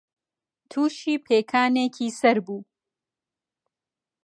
تووشی 0.69 1.15
پێکانێکی 1.25 2.07
سەر 2.19 2.37
بوو 2.45 2.61